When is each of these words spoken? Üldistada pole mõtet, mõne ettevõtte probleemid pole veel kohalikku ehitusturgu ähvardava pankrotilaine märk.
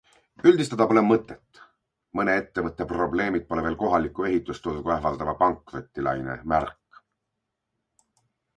Üldistada 0.51 0.85
pole 0.91 1.01
mõtet, 1.09 1.59
mõne 2.19 2.37
ettevõtte 2.43 2.87
probleemid 2.93 3.45
pole 3.51 3.65
veel 3.67 3.77
kohalikku 3.83 4.27
ehitusturgu 4.31 4.95
ähvardava 4.97 5.37
pankrotilaine 5.45 6.41
märk. 6.55 7.01